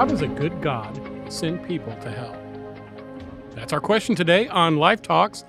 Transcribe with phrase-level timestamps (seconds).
[0.00, 0.98] How does a good God
[1.28, 2.34] send people to hell?
[3.50, 5.44] That's our question today on Life Talks.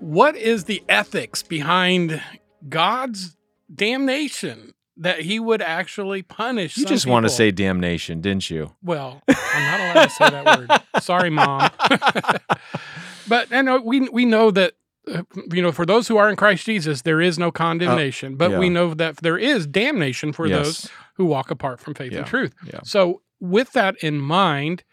[0.00, 2.20] What is the ethics behind
[2.68, 3.36] God's
[3.72, 6.76] damnation that he would actually punish?
[6.76, 8.72] You just want to say damnation, didn't you?
[8.82, 11.00] Well, I'm not allowed to say that word.
[11.00, 11.70] Sorry, mom.
[13.28, 14.72] but I know we we know that
[15.06, 18.34] uh, you know for those who are in Christ Jesus, there is no condemnation.
[18.34, 22.18] but we know that there is damnation for those who walk apart from faith Yeah,
[22.18, 22.54] and truth.
[22.66, 22.80] yeah.
[22.82, 24.84] So, with that in mind,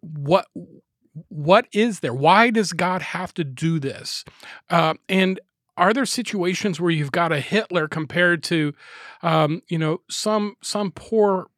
[0.00, 0.46] what
[1.28, 2.14] what is there?
[2.14, 4.24] Why does God have to do this?
[4.70, 5.40] Uh, and
[5.76, 8.74] are there situations where you've got a Hitler compared to,
[9.22, 11.48] um, you know, some some poor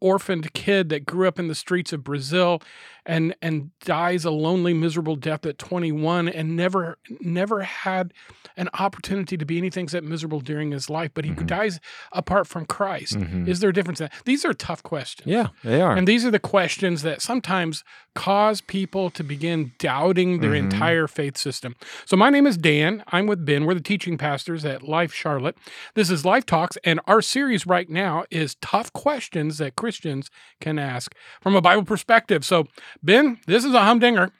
[0.00, 2.60] orphaned kid that grew up in the streets of Brazil
[3.06, 8.12] and and dies a lonely miserable death at 21 and never never had
[8.56, 11.46] an opportunity to be anything except miserable during his life but he Mhm.
[11.46, 11.80] dies
[12.12, 13.48] apart from Christ Mhm.
[13.48, 14.24] is there a difference in that?
[14.24, 15.96] these are tough questions Yeah, they are.
[15.96, 17.82] and these are the questions that sometimes
[18.14, 20.58] cause people to begin doubting their Mhm.
[20.70, 21.74] entire faith system.
[22.04, 23.02] So, my name is Dan.
[23.08, 23.64] I'm with Ben.
[23.64, 25.56] We're the teaching pastors at Life Charlotte.
[25.94, 30.78] This is Life Talks, and our series right now is tough questions that Christians can
[30.78, 32.44] ask from a Bible perspective.
[32.44, 32.66] So,
[33.02, 34.30] Ben, this is a humdinger.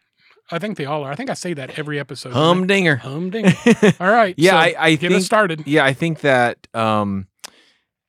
[0.50, 1.11] I think they all are.
[1.11, 2.31] I think I say that every episode.
[2.31, 2.47] don't I?
[2.47, 2.97] Humdinger.
[2.97, 3.53] Humdinger.
[4.00, 4.34] All right.
[4.36, 5.67] Yeah, so I- I get us think- started.
[5.67, 7.27] Yeah, I think that um,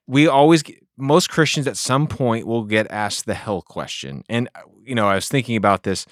[0.07, 4.23] we always get, most Christians at some point will get asked the hell question.
[4.27, 6.05] And uh, you know, I was thinking about this.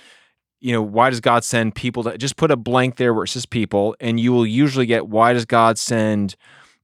[0.62, 3.30] You know, why does God send people to just put a blank there where it
[3.30, 6.36] says people, and you will usually get why does God send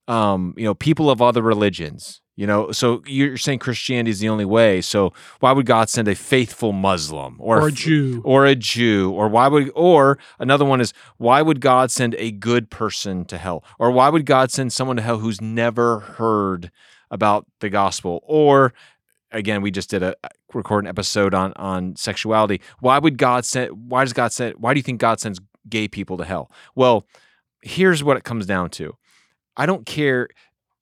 [0.10, 2.22] um, you know, people of other religions?
[2.38, 4.80] You know, so you're saying Christianity is the only way.
[4.80, 8.22] So why would God send a faithful Muslim or, Or a Jew.
[8.24, 12.32] or a Jew, or why would, or another one is why would God send a
[12.32, 16.72] good person to hell, or why would God send someone to hell who's never heard
[17.10, 18.72] about the gospel, or
[19.32, 20.16] again, we just did a
[20.54, 22.62] record an episode on on sexuality.
[22.82, 23.72] Why would God send?
[23.90, 24.56] Why does God send?
[24.58, 26.52] Why do you think God sends gay people to hell?
[26.76, 27.06] Well,
[27.62, 28.96] here's what it comes down to.
[29.56, 30.30] I don't care.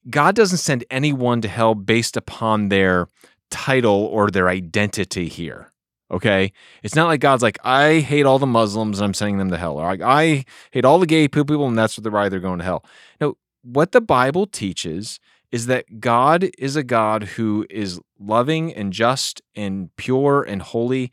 [0.09, 3.07] God doesn't send anyone to hell based upon their
[3.49, 5.71] title or their identity here.
[6.11, 6.51] Okay.
[6.83, 9.57] It's not like God's like, I hate all the Muslims and I'm sending them to
[9.57, 9.77] hell.
[9.77, 12.85] Or like, I hate all the gay people and that's why they're going to hell.
[13.19, 15.19] No, what the Bible teaches
[15.51, 21.11] is that God is a God who is loving and just and pure and holy.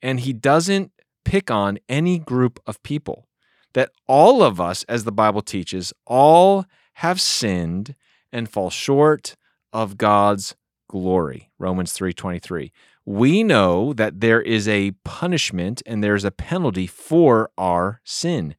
[0.00, 0.92] And he doesn't
[1.24, 3.26] pick on any group of people.
[3.74, 7.94] That all of us, as the Bible teaches, all have sinned
[8.32, 9.34] and fall short
[9.72, 10.56] of God's
[10.88, 11.50] glory.
[11.58, 12.72] Romans 3:23.
[13.04, 18.54] We know that there is a punishment and there's a penalty for our sin.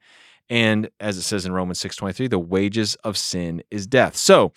[0.50, 4.16] And as it says in Romans 6:23, the wages of sin is death.
[4.16, 4.52] So,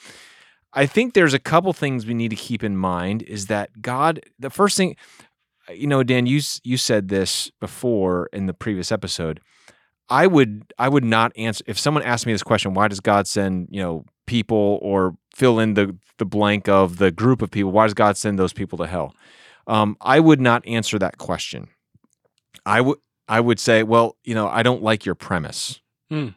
[0.74, 4.20] I think there's a couple things we need to keep in mind is that God
[4.38, 4.96] the first thing
[5.72, 9.40] you know Dan you you said this before in the previous episode
[10.08, 13.26] I would I would not answer if someone asked me this question why does God
[13.26, 17.72] send you know people or fill in the the blank of the group of people
[17.72, 19.14] why does God send those people to hell
[19.66, 21.68] um, I would not answer that question
[22.66, 26.28] I would I would say well you know I don't like your premise Hmm.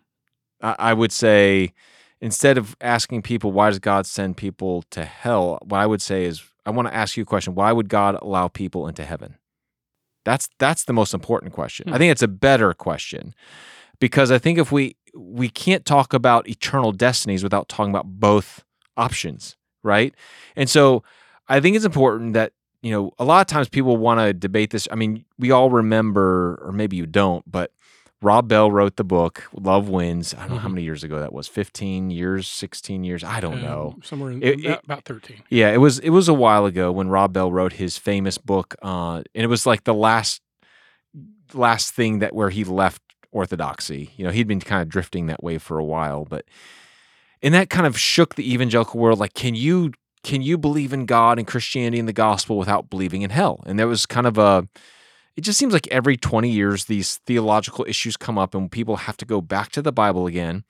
[0.61, 1.73] I, I would say
[2.21, 6.25] instead of asking people why does God send people to hell what I would say
[6.25, 9.35] is I want to ask you a question why would God allow people into heaven
[10.23, 11.89] that's that's the most important question.
[11.89, 11.97] I Hmm.
[11.99, 13.35] think it's a better question
[13.99, 18.63] because I think if we we can't talk about eternal destinies without talking about both
[18.97, 20.13] options, right?
[20.55, 21.03] And so
[21.47, 24.69] I think it's important that you know a lot of times people want to debate
[24.71, 24.87] this.
[24.91, 27.71] I mean, we all remember, or maybe you don't, but
[28.21, 30.73] Rob Bell wrote the book "Love Wins." I don't know how Mhm.
[30.73, 31.47] many years ago that was.
[31.47, 33.23] Fifteen years, sixteen years.
[33.23, 33.95] I don't Um, know.
[34.03, 35.37] Somewhere in It- about, it- about 13.
[35.49, 38.75] Yeah, it was it was a while ago when Rob Bell wrote his famous book,
[38.81, 40.41] uh, and it was like the last
[41.53, 43.01] last thing that where he left
[43.35, 44.11] orthodoxy.
[44.15, 46.45] You know, he'd been kind of drifting that way for a while, but
[47.41, 49.19] and that kind of shook the evangelical world.
[49.19, 49.91] Like, can you
[50.23, 53.61] can you believe in God and Christianity and the gospel without believing in hell?
[53.67, 54.67] And there was kind of a
[55.35, 59.17] it just seems like every 20 years these theological issues come up and people have
[59.17, 60.63] to go back to the Bible again.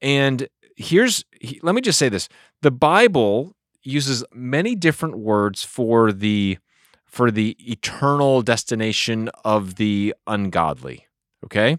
[0.00, 1.24] And here's
[1.62, 2.28] let me just say this.
[2.62, 6.58] The Bible uses many different words for the
[7.04, 11.06] for the eternal destination of the ungodly,
[11.44, 11.78] okay?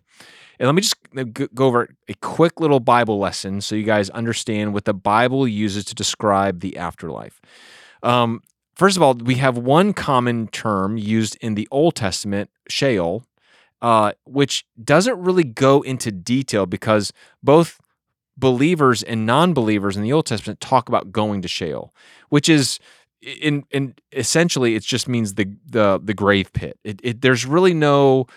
[0.59, 0.97] And let me just
[1.53, 5.85] go over a quick little Bible lesson so you guys understand what the Bible uses
[5.85, 7.41] to describe the afterlife.
[8.03, 8.41] Um,
[8.75, 13.23] first of all, we have one common term used in the Old Testament, Sheol,
[13.81, 17.79] uh, which doesn't really go into detail because both
[18.35, 21.93] believers and non believers in the Old Testament talk about going to Sheol,
[22.29, 22.79] which is
[23.21, 26.77] in in essentially it just means the the the grave pit.
[26.83, 28.27] It, it there's really no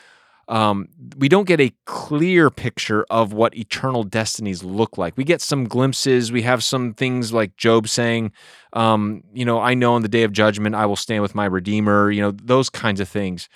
[0.53, 5.17] um, we don't get a clear picture of what eternal destinies look like.
[5.17, 6.31] We get some glimpses.
[6.31, 8.33] We have some things like Job saying,
[8.75, 11.47] um, you know, I know on the day of judgment I will stand with my
[11.47, 12.11] Redeemer.
[12.11, 13.49] You know, those kinds of things.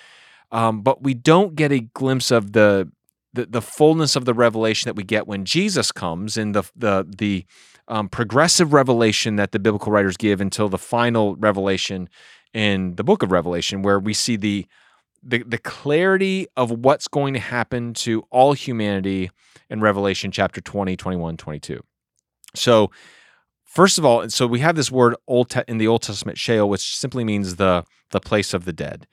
[0.50, 2.90] Um, but we don't get a glimpse of the,
[3.34, 7.06] the the fullness of the revelation that we get when Jesus comes and the the
[7.18, 7.44] the
[7.88, 12.08] um, progressive revelation that the biblical writers give until the final revelation
[12.54, 14.66] in the book of Revelation, where we see the
[15.26, 19.30] the, the clarity of what's going to happen to all humanity
[19.68, 21.82] in Revelation chapter 20, 21, 22.
[22.54, 22.90] So,
[23.64, 26.68] first of all, so we have this word Old Te- in the Old Testament, Sheol,
[26.68, 29.08] which simply means the, the place of the dead.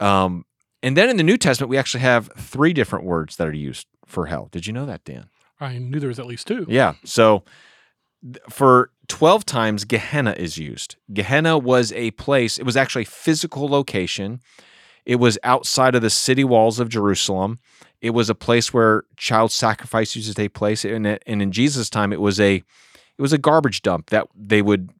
[0.00, 0.44] Um,
[0.82, 3.86] and then in the New Testament, we actually have three different words that are used
[4.04, 4.48] for hell.
[4.50, 5.28] Did you know that, Dan?
[5.60, 6.66] I knew there was at least two.
[6.68, 6.94] Yeah.
[7.04, 7.44] So,
[8.50, 10.96] for 12 times, Gehenna is used.
[11.12, 14.40] Gehenna was a place, it was actually a physical location
[15.04, 17.58] it was outside of the city walls of Jerusalem.
[18.00, 21.88] It was a place where child sacrifice used to take place, and, and in Jesus'
[21.88, 24.90] time, it was a it was a garbage dump that they would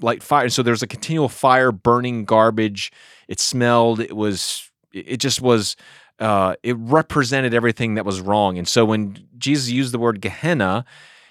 [0.00, 0.44] light fire.
[0.44, 2.92] And So there was a continual fire burning garbage.
[3.28, 4.00] It smelled.
[4.00, 4.70] It was.
[4.92, 5.76] It just was.
[6.18, 8.58] Uh, it represented everything that was wrong.
[8.58, 10.84] And so when Jesus used the word Gehenna,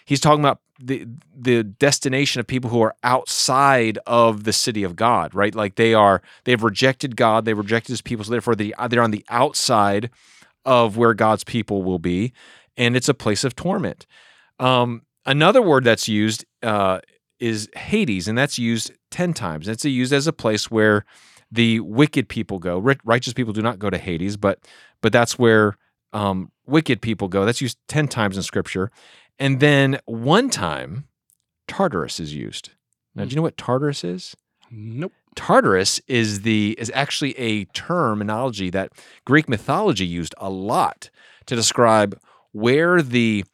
[0.07, 1.05] he's talking about the
[1.35, 5.53] the destination of people who are outside of the city of God, right?
[5.53, 9.11] Like they are they've rejected God, they've rejected his people, so therefore they they're on
[9.11, 10.09] the outside
[10.65, 12.33] of where God's people will be,
[12.75, 14.07] and it's a place of torment.
[14.59, 16.99] Um, another word that's used uh,
[17.39, 19.67] is Hades, and that's used ten times.
[19.67, 21.05] It's used as a place where
[21.51, 22.77] the wicked people go.
[23.03, 24.59] Righteous people do not go to Hades, but
[25.01, 25.77] but that's where
[26.13, 27.45] um, wicked people go.
[27.45, 28.91] That's used ten times in Scripture,
[29.39, 31.07] and then one time,
[31.67, 32.71] Tartarus is used.
[33.15, 34.35] Now, do you know what Tartarus is?
[34.69, 35.11] Nope.
[35.35, 38.91] Tartarus is the is actually a terminology that
[39.25, 41.09] Greek mythology used a lot
[41.45, 42.19] to describe
[42.51, 43.45] where the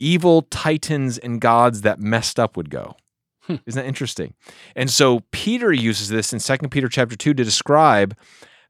[0.00, 2.96] evil titans and gods that messed up would go.
[3.42, 3.56] Hmm.
[3.66, 4.34] Isn't that interesting?
[4.76, 8.16] And so Peter uses this in 2 Peter chapter 2 to describe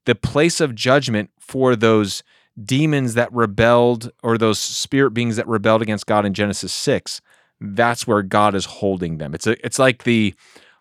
[0.04, 2.22] the place of judgment for those
[2.64, 7.20] demons that rebelled or those spirit beings that rebelled against God in Genesis 6,
[7.60, 9.34] that's where God is holding them.
[9.34, 10.34] It's a it's like the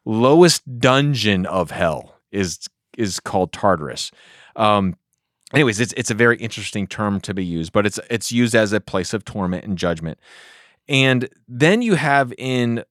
[0.06, 2.60] lowest dungeon of hell is
[2.98, 4.12] is called Tartarus.
[4.56, 4.96] Um,
[5.54, 8.74] anyways, it's it's a very interesting term to be used, but it's it's used as
[8.74, 10.20] a place of torment and judgment.
[10.88, 12.84] And then you have in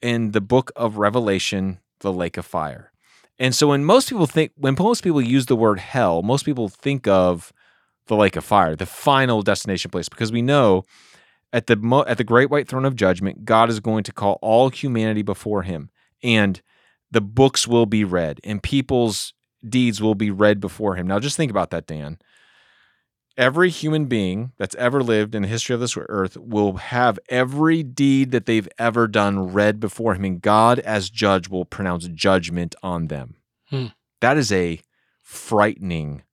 [0.00, 2.92] in the book of Revelation the lake of fire.
[3.38, 6.68] And so when most people think when most people use the word hell, most people
[6.68, 7.52] think of
[8.12, 10.84] the lake of fire, the final destination place, because we know
[11.52, 14.38] at the mo- at the great white throne of judgment, God is going to call
[14.42, 15.90] all humanity before Him,
[16.22, 16.60] and
[17.10, 19.32] the books will be read, and people's
[19.66, 21.06] deeds will be read before Him.
[21.06, 22.18] Now, just think about that, Dan.
[23.38, 27.82] Every human being that's ever lived in the history of this earth will have every
[27.82, 32.74] deed that they've ever done read before Him, and God, as judge, will pronounce judgment
[32.82, 33.36] on them.
[33.70, 33.86] Hmm.
[34.20, 34.80] That is a
[35.22, 36.24] frightening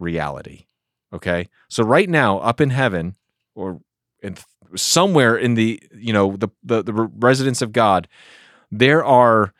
[0.00, 0.66] reality.
[1.12, 1.48] Okay.
[1.68, 3.16] So right now, up in heaven,
[3.54, 3.80] or
[4.22, 4.36] in
[4.76, 8.08] somewhere in the you know the, the the residence of God,
[8.70, 9.52] there are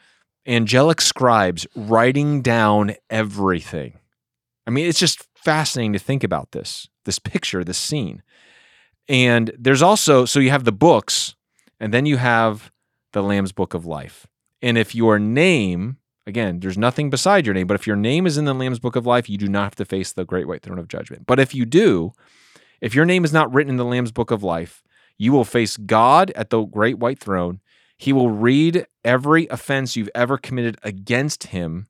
[0.47, 3.99] angelic scribes writing down everything.
[4.66, 8.23] I mean, it's just fascinating to think about this this picture, this scene.
[9.09, 11.35] And there's also so you have the books,
[11.78, 12.71] and then you have
[13.12, 14.26] the Lamb's Book of Life.
[14.62, 15.97] And if your name
[16.27, 18.95] Again, there's nothing beside your name, but if your name is in the Lamb's Book
[18.95, 21.27] of Life, you do not have to face the great white throne of judgment.
[21.27, 22.12] But if you do,
[22.81, 24.83] if your name is not written in the Lamb's Book of Life,
[25.17, 27.61] you will face God at the great white throne.
[27.97, 31.89] He will read every offense you've ever committed against him,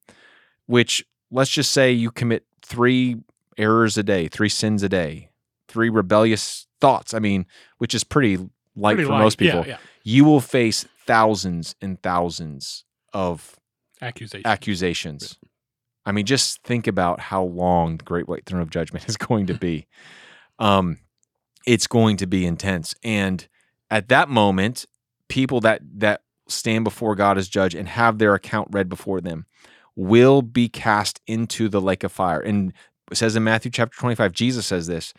[0.67, 3.17] which let's just say you commit three
[3.57, 5.31] errors a day, three sins a day,
[5.69, 7.15] three rebellious thoughts.
[7.15, 7.47] I mean,
[7.79, 8.39] which is pretty
[8.75, 9.23] light pretty for light.
[9.23, 9.61] most people.
[9.61, 9.79] Yeah, yeah.
[10.03, 13.60] You will face thousands and thousands of
[14.00, 14.47] accusations.
[14.47, 15.38] accusations.
[16.07, 19.47] I mean, just think about how long the Great White Throne of Judgment is going
[19.47, 19.87] to be.
[20.59, 20.99] um,
[21.66, 23.47] it's going to be intense, and
[23.90, 24.87] at that moment,
[25.28, 29.47] people that that stand before God as judge and have their account read before them
[29.97, 32.40] will be cast into the lake of fire.
[32.40, 32.73] And
[33.11, 35.12] it says in Matthew chapter 25, Jesus says this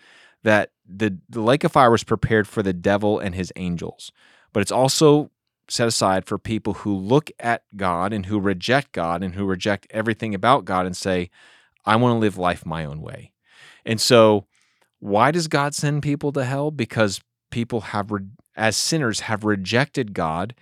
[0.43, 4.11] that the, the lake of fire was prepared for the devil and his angels,
[4.53, 5.29] but it's also
[5.71, 9.87] set aside for people who look at God and who reject God and who reject
[9.89, 11.29] everything about God and say,
[11.85, 13.31] I want to live life my own way.
[13.85, 14.45] And so,
[14.99, 16.69] why does God send people to hell?
[16.69, 18.11] Because people have,
[18.55, 20.53] as sinners, have rejected God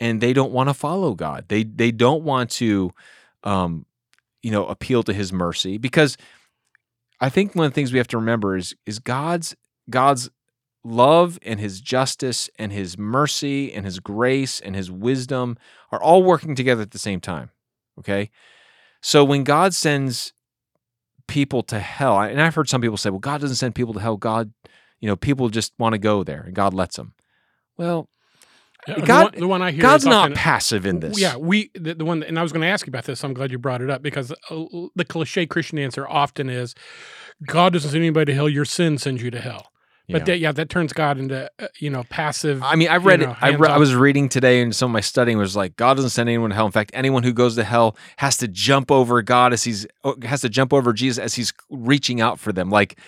[0.00, 1.44] and they don't want to follow God.
[1.48, 2.90] They they don't want to
[3.44, 3.86] um
[4.42, 6.16] you know appeal to his mercy because
[7.20, 9.54] I think one of the things we have to remember is is God's
[9.88, 10.30] God's
[10.84, 15.58] love and his justice and his mercy and his grace and his wisdom
[15.92, 17.50] are all working together at the same time.
[17.98, 18.30] Okay?
[19.02, 20.32] So when God sends
[21.28, 24.00] people to hell, and I've heard some people say, well, God doesn't send people to
[24.00, 24.16] hell.
[24.16, 24.52] God,
[25.00, 27.14] you know, people just want to go there and God lets them.
[27.76, 28.08] Well,
[28.88, 31.20] Uh, the God- one- the one I hear God's not passive in this.
[31.20, 33.22] Yeah, we the, the one, and I was going to ask you about this.
[33.22, 34.64] I'm glad you brought it up because uh,
[34.96, 36.74] the cliche Christian answer often is,
[37.46, 39.66] "God doesn't send anybody to hell; your sin sends you to hell."
[40.10, 40.24] But Yeah.
[40.24, 42.62] that, yeah, that turns God into uh, you know passive.
[42.62, 43.36] I mean, I you read know, it.
[43.40, 46.10] I, re- I was reading today, and some of my studying was like, God doesn't
[46.10, 46.66] send anyone to hell.
[46.66, 50.16] In fact, anyone who goes to hell has to jump over God as he's oh,
[50.22, 52.70] has to jump over Jesus as he's reaching out for them.
[52.70, 52.98] Like,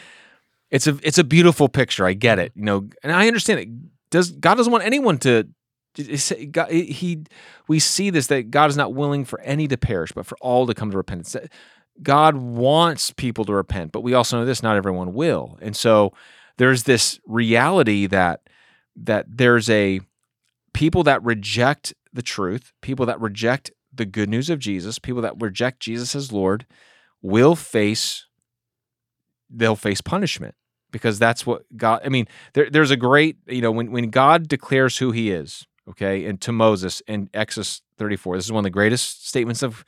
[0.71, 2.07] it's a it's a beautiful picture.
[2.07, 3.69] I get it, you know, and I understand it.
[4.11, 5.49] Does God doesn't want anyone to?
[6.51, 7.25] God, he
[7.69, 10.67] we see this that God is not willing for any to perish, but for all
[10.67, 11.37] to come to repentance.
[12.03, 16.15] God wants people to repent, but we also know this: not everyone will, and so
[16.59, 18.41] there's this reality that
[18.97, 20.01] that there's a
[20.75, 25.41] people that reject the truth, people that reject the good news of Jesus, people that
[25.41, 26.67] reject Jesus as Lord
[27.21, 28.27] will face
[29.55, 30.55] they'll face punishment
[30.91, 34.49] because that's what God I mean there, there's a great you know when when God
[34.49, 38.65] declares who he is okay and to Moses in Exodus 34 this is one of
[38.65, 39.85] the greatest statements of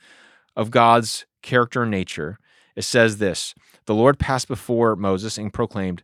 [0.55, 2.39] of God's character and nature.
[2.75, 3.53] It says this
[3.85, 6.03] the Lord passed before Moses and proclaimed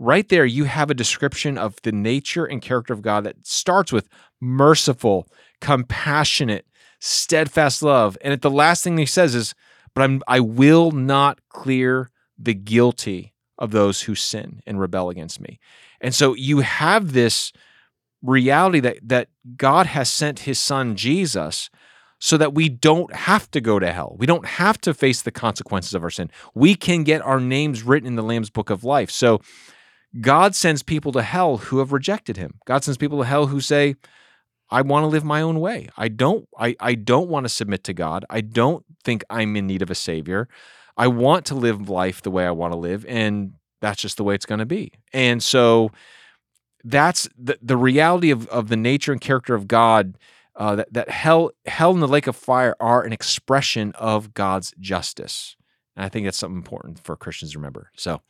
[0.00, 3.92] right there you have a description of the nature and character of God that starts
[3.92, 4.08] with
[4.40, 5.28] merciful,
[5.60, 6.66] compassionate,
[6.98, 8.16] steadfast love.
[8.22, 9.54] And at the last thing he says is,
[9.94, 15.40] but I'm I will not clear the guilty of those who sin and rebel against
[15.40, 15.60] me.
[16.00, 17.52] And so you have this
[18.22, 21.68] reality that that God has sent his son Jesus
[22.18, 24.14] so that we don't have to go to hell.
[24.18, 26.30] We don't have to face the consequences of our sin.
[26.54, 29.10] We can get our names written in the Lamb's book of life.
[29.10, 29.40] So
[30.18, 32.54] God sends people to hell who have rejected him.
[32.64, 33.94] God sends people to hell who say,
[34.70, 35.88] I want to live my own way.
[35.96, 38.24] I don't I, I don't want to submit to God.
[38.30, 40.48] I don't think I'm in need of a savior.
[40.96, 44.24] I want to live life the way I want to live and that's just the
[44.24, 44.92] way it's going to be.
[45.12, 45.90] And so
[46.84, 50.16] that's the, the reality of, of the nature and character of God
[50.56, 54.74] uh, that, that hell hell and the lake of fire are an expression of God's
[54.78, 55.56] justice.
[55.96, 57.90] And I think that's something important for Christians to remember.
[57.96, 58.20] So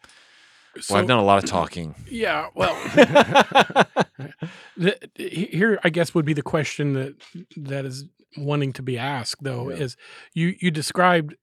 [0.81, 1.95] So- well, I've done a lot of talking.
[2.09, 2.75] Yeah, well,
[4.77, 7.15] the, here I guess would be the question that
[7.57, 8.05] that is
[8.37, 9.77] wanting to be asked though Yeah.
[9.77, 9.97] is
[10.35, 11.35] you you described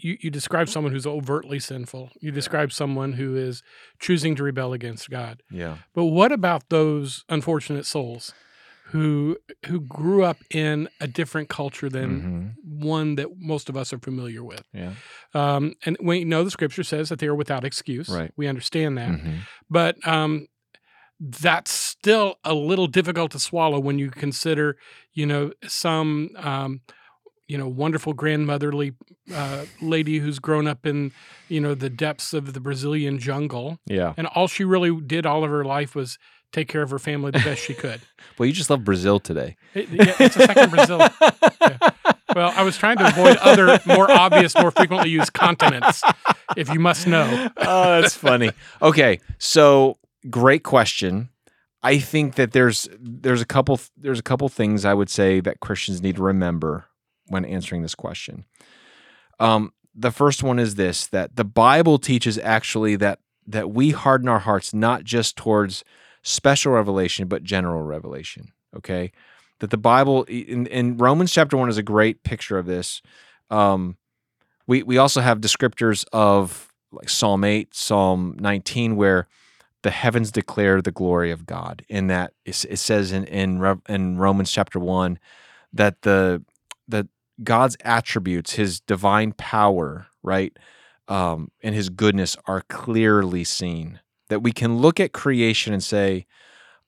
[0.00, 2.10] you, you describe someone who's overtly sinful.
[2.20, 3.62] You describe someone who is
[4.00, 5.42] choosing to rebel against God.
[5.50, 5.78] yeah.
[5.94, 8.34] But what about those unfortunate souls
[8.88, 9.36] who
[9.66, 12.80] who grew up in a different culture than Mhm.
[12.82, 14.62] one that most of us are familiar with?
[14.72, 14.92] Yeah.
[15.32, 18.08] Um, and we know the scripture says that they are without excuse.
[18.08, 18.30] Right.
[18.36, 19.38] We understand that Mhm.
[19.70, 20.46] but um,
[21.20, 24.76] that's still a little difficult to swallow when you consider,
[25.12, 26.80] you know, some, um,
[27.46, 28.92] you know, wonderful grandmotherly
[29.32, 31.12] uh, lady who's grown up in,
[31.48, 34.12] you know, the depths of the Brazilian jungle, Yeah.
[34.16, 36.18] and all she really did all of her life was
[36.54, 38.00] take care of her family the best she could.
[38.36, 39.54] Well, you just love Brazil today.
[39.74, 40.98] It- yeah, it's a second Brazil.
[42.34, 46.02] Well, I was trying to avoid other more obvious, more frequently used continents,
[46.56, 47.48] if you must know.
[47.58, 48.50] oh, that's funny.
[48.82, 51.28] Okay, so great question.
[51.84, 55.60] I think that there's there's a couple there's a couple things I would say that
[55.60, 56.86] Christians need to remember
[57.28, 58.46] when answering this question.
[59.38, 64.28] Um, the first one is this: that the Bible teaches actually that that we harden
[64.28, 65.84] our hearts not just towards
[66.24, 68.52] special revelation but general revelation.
[68.76, 69.12] Okay,
[69.60, 73.00] that the Bible in, in Romans chapter one is a great picture of this.
[73.50, 73.96] Um,
[74.66, 79.26] we we also have descriptors of like Psalm 8, Psalm 19, where
[79.82, 81.84] the heavens declare the glory of God.
[81.88, 85.18] In that it, says in in, in Romans chapter 1
[85.72, 86.42] that the
[86.88, 87.06] that
[87.42, 90.56] God's attributes, his divine power, right,
[91.08, 94.00] um, and his goodness are clearly seen.
[94.34, 96.26] That we can look at creation and say,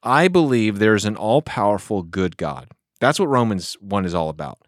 [0.03, 2.73] I believe there's an all powerful good God.
[2.99, 4.59] That's what Romans 1 is all about.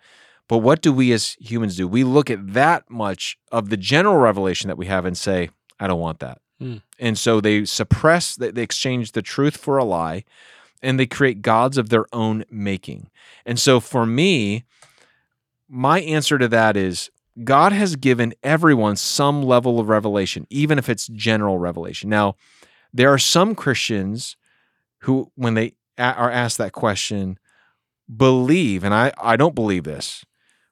[0.48, 1.88] But what do we as humans do?
[1.88, 5.88] We look at that much of the general revelation that we have and say, I
[5.88, 6.40] don't want that.
[6.60, 6.76] Hmm.
[7.00, 10.22] And so they suppress, they exchange the truth for a lie,
[10.80, 13.10] and they create gods of their own making.
[13.44, 14.62] And so for me,
[15.68, 17.10] my answer to that is
[17.42, 22.08] God has given everyone some level of revelation, even if it's general revelation.
[22.08, 22.36] Now,
[22.92, 24.36] there are some Christians
[25.02, 27.38] who, when they are asked that question,
[28.14, 30.24] believe, and I, I don't believe this,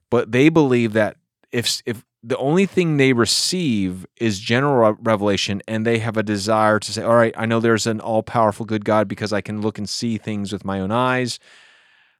[0.09, 1.17] but they believe that
[1.51, 6.23] if if the only thing they receive is general re- revelation and they have a
[6.23, 9.41] desire to say, all right, I know there's an all powerful good God because I
[9.41, 11.39] can look and see things with my own eyes.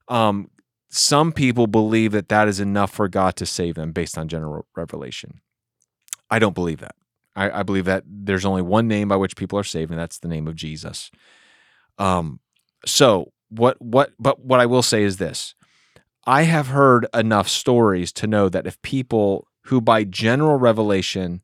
[0.07, 0.49] Um,
[0.89, 4.65] some people believe that that is enough for God to save them based on general
[4.75, 5.41] revelation.
[6.29, 6.95] I don't believe that.
[7.37, 10.19] I, I believe that there's only one name by which people are saved, and that's
[10.19, 11.11] the name of Jesus.
[11.97, 12.39] Um,
[12.85, 15.55] so what what but what I will say is this.
[16.25, 21.41] I have heard enough stories to know that if people who by general revelation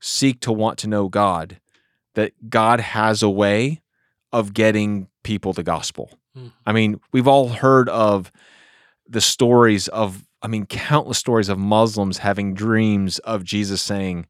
[0.00, 1.58] seek to want to know God,
[2.14, 3.80] that God has a way
[4.32, 6.10] of getting people the gospel.
[6.36, 6.52] Mhm.
[6.66, 8.30] I mean, we've all heard of
[9.08, 14.26] the stories of I mean, countless stories of Muslims having dreams of Jesus saying,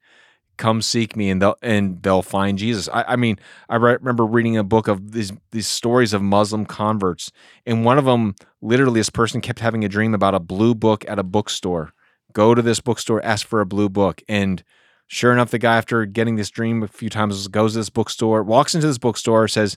[0.57, 2.89] "Come seek me," and they'll and they'll find Jesus.
[2.93, 6.67] I, I mean, I re- remember reading a book of these these stories of Muslim
[6.67, 7.31] converts,
[7.67, 11.05] and one of them, literally, this person kept having a dream about a blue book
[11.09, 11.93] at a bookstore.
[12.33, 14.63] Go to this bookstore, ask for a blue book, and
[15.07, 18.43] sure enough, the guy, after getting this dream a few times, goes to this bookstore,
[18.43, 19.77] walks into this bookstore, says,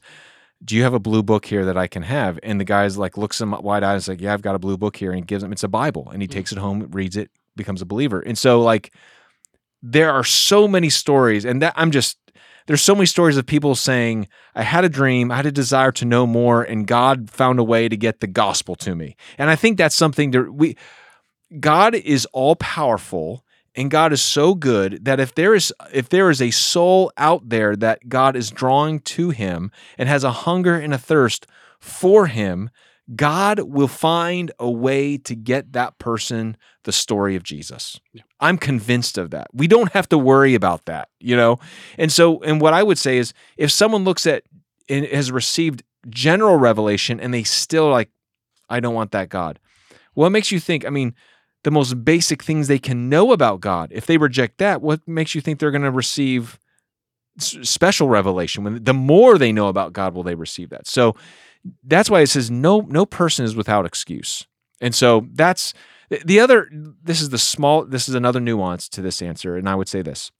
[0.63, 3.17] "Do you have a blue book here that I can have?" And the guy's like,
[3.17, 5.25] looks him wide eyed, is like, "Yeah, I've got a blue book here," and he
[5.25, 5.51] gives him.
[5.51, 6.31] It's a Bible, and he Mm.
[6.31, 8.22] takes it home, reads it, becomes a believer.
[8.22, 8.91] And so, like,
[9.81, 12.17] there are so many stories, and that I'm just
[12.67, 15.91] there's so many stories of people saying, I had a dream, I had a desire
[15.93, 19.15] to know more, and God found a way to get the gospel to me.
[19.38, 20.75] And I think that's something that we
[21.60, 26.30] God is all powerful and God is so good that if there is if there
[26.30, 30.75] is a soul out there that God is drawing to him and has a hunger
[30.75, 31.47] and a thirst
[31.80, 32.69] for him,
[33.15, 38.00] God will find a way to get that person the story of Jesus.
[38.13, 38.24] Yeah.
[38.39, 39.48] I'm convinced of that.
[39.54, 41.60] We don't have to worry about that, you know?
[41.98, 44.43] And so, and what I would say is if someone looks at
[44.89, 48.10] and has received general revelation and they still like,
[48.70, 49.60] I don't want that God.
[50.13, 51.15] What makes you think, I mean,
[51.63, 55.36] the most basic things they can know about God, if they reject that, what makes
[55.36, 56.60] you think they're going to receive
[57.39, 58.63] special revelation?
[58.63, 60.88] When the more they know about God, will they receive that?
[60.88, 61.15] So
[61.84, 64.45] that's why it says no no person is without excuse.
[64.82, 65.73] And so that's
[66.25, 69.75] the other this is the small this is another nuance to this answer and I
[69.75, 70.32] would say this.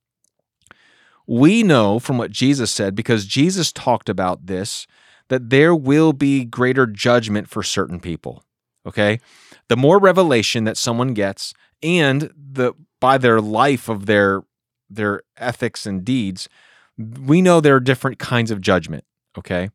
[1.26, 4.86] We know from what Jesus said because Jesus talked about this
[5.28, 8.42] that there will be greater judgment for certain people.
[8.86, 9.20] Okay?
[9.68, 14.42] The more revelation that someone gets and the by their life of their
[14.90, 16.48] their ethics and deeds,
[16.96, 19.04] we know there are different kinds of judgment,
[19.36, 19.70] okay?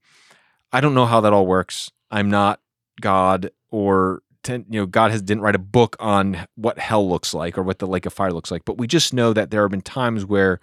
[0.73, 1.91] I don't know how that all works.
[2.11, 2.59] I'm not
[2.99, 7.33] God or ten, you know God has didn't write a book on what hell looks
[7.33, 9.61] like or what the lake of fire looks like, but we just know that there
[9.61, 10.59] have been times where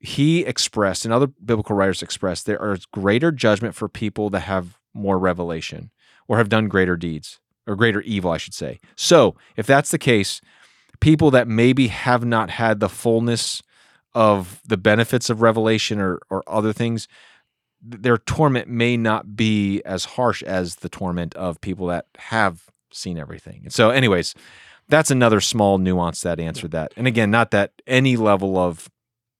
[0.00, 4.78] he expressed and other biblical writers expressed there is greater judgment for people that have
[4.92, 5.90] more revelation
[6.26, 8.80] or have done greater deeds or greater evil, I should say.
[8.96, 10.40] So, if that's the case,
[11.00, 13.62] people that maybe have not had the fullness
[14.14, 17.12] of the benefits of revelation or, or other things, th-
[17.82, 23.18] their torment may not be as harsh as the torment of people that have seen
[23.18, 23.62] everything.
[23.64, 24.34] And so, anyways,
[24.88, 26.92] that's another small nuance that answered that.
[26.96, 28.88] And again, not that any level of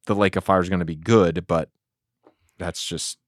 [0.06, 1.70] the lake of fire is going to be good, but
[2.58, 3.18] that's just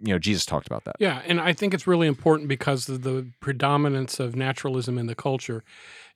[0.00, 0.96] you know Jesus talked about that.
[0.98, 5.14] Yeah, and I think it's really important because of the predominance of naturalism in the
[5.14, 5.64] culture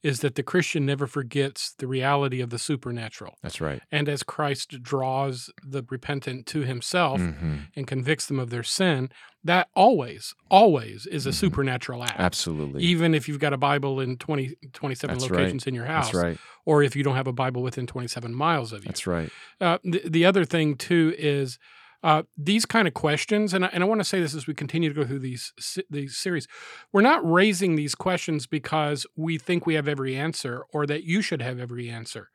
[0.03, 3.35] is that the Christian never forgets the reality of the supernatural.
[3.43, 3.83] That's right.
[3.93, 7.67] And as Christ draws the repentant to himself Mhm.
[7.77, 9.11] and convicts them of their sin,
[9.45, 11.35] that always, always is a Mhm.
[11.35, 12.19] supernatural act.
[12.19, 12.83] Absolutely.
[12.83, 15.41] Even if you've got a Bible in 20, 27 That's right.
[15.41, 16.39] locations in your house, That's right.
[16.65, 18.89] or if you don't have a Bible within 27 miles of you.
[18.89, 19.31] That's right.
[19.61, 21.59] Uh, the, the other thing too is
[22.03, 24.55] uh, these kind of questions, and I, and I want to say this as we
[24.55, 25.53] continue to go through these
[25.91, 26.47] these series,
[26.93, 31.21] we're not raising these questions because we think we have every answer or that you
[31.23, 32.31] should have every answer.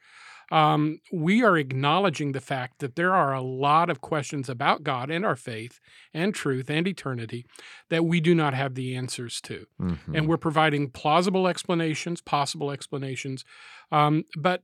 [0.52, 5.10] Um, we are acknowledging the fact that there are a lot of questions about God
[5.10, 5.80] and our faith
[6.14, 7.48] and truth and eternity
[7.90, 9.98] that we do not have the answers to Mhm.
[10.14, 13.44] and we're providing plausible explanations, possible explanations.
[13.92, 14.62] Um, but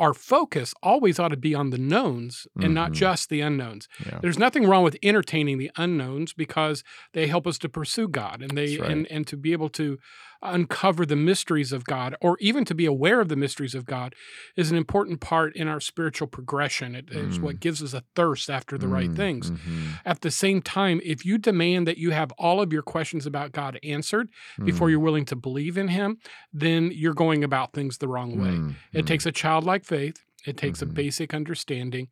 [0.00, 2.94] our focus always ought to be on the knowns and not Mhm.
[2.94, 3.86] just the unknowns.
[4.06, 4.18] Yeah.
[4.22, 6.82] There's nothing wrong with entertaining the unknowns because
[7.12, 8.90] they help us to pursue God and they right.
[8.90, 9.98] and and to be able to
[10.42, 14.14] uncover the mysteries of God or even to be aware of the mysteries of God
[14.56, 16.94] is an important part in our spiritual progression.
[16.94, 17.42] It is Mm.
[17.42, 19.50] what gives us a thirst after the right Mm, things.
[19.50, 23.26] mhm, At the same time, if you demand that you have all of your questions
[23.26, 24.30] about God answered
[24.64, 26.18] before mm, you're willing to believe in Him,
[26.52, 28.52] then you're going about things the wrong way.
[28.52, 29.06] mm, It mm.
[29.06, 30.94] takes a childlike faith, it takes a Mhm.
[30.94, 32.08] basic understanding,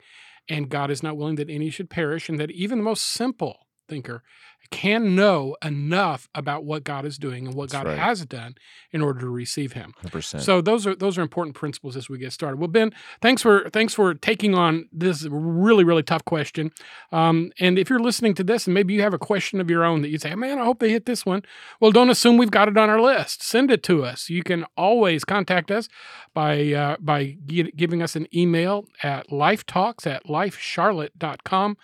[0.48, 3.66] and God is not willing that any should perish, and that even the most simple
[3.88, 4.22] thinker
[4.70, 7.98] can know enough about what God is doing and what That's God right.
[7.98, 8.54] has done
[8.92, 9.94] in order to receive him.
[10.04, 10.40] 100%.
[10.40, 12.58] So those are those are important principles as we get started.
[12.58, 16.70] Well, Ben, thanks for thanks for taking on this really really tough question.
[17.12, 19.84] Um, and if you're listening to this and maybe you have a question of your
[19.84, 21.42] own that you say, man, I hope they hit this one.
[21.80, 23.42] Well, don't assume we've got it on our list.
[23.42, 24.28] Send it to us.
[24.28, 25.88] You can always contact us
[26.34, 31.76] by uh, by gi- giving us an email at lifetalks at lifecharlotte.com.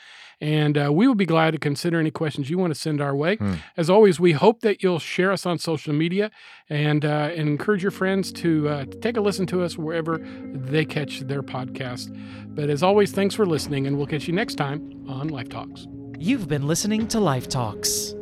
[0.45, 3.17] And uh, we will be glad to consider any questions you want to send our
[3.17, 3.37] way.
[3.37, 3.55] Hmm.
[3.79, 6.31] As always, we hope that you'll share us on social media
[6.69, 10.85] and, uh, and encourage your friends to uh, take a listen to us wherever they
[10.85, 12.15] catch their podcast.
[12.55, 15.87] But as always, thanks for listening, and we'll catch you next time on Life Talks.
[16.19, 18.15] You've been listening to Life Talks.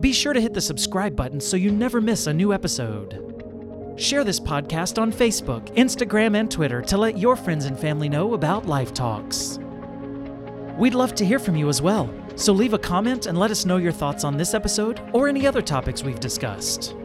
[0.00, 3.94] Be sure to hit the subscribe button so you never miss a new episode.
[3.96, 8.34] Share this podcast on Facebook, Instagram, and Twitter to let your friends and family know
[8.34, 9.60] about Life Talks.
[10.80, 13.66] We'd love to hear from you as well, so leave a comment and let us
[13.66, 16.96] know your thoughts on this episode or any other topics we've discussed.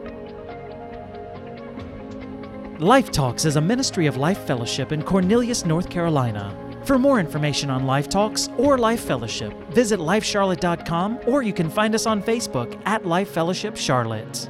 [2.78, 6.56] Life Talks is a ministry of Life Fellowship in Cornelius, North Carolina.
[6.86, 11.94] For more information on Life Talks or Life Fellowship, visit lifecharlotte.com or you can find
[11.94, 14.48] us on Facebook at Life Fellowship Charlotte.